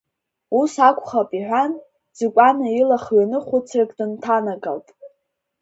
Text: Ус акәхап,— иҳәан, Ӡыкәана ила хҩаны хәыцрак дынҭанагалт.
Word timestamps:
Ус 0.59 0.73
акәхап,— 0.87 1.29
иҳәан, 1.39 1.71
Ӡыкәана 2.15 2.67
ила 2.79 2.97
хҩаны 3.03 3.39
хәыцрак 3.45 3.91
дынҭанагалт. 3.97 4.87